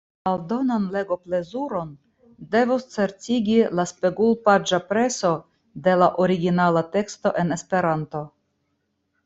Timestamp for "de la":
5.89-6.11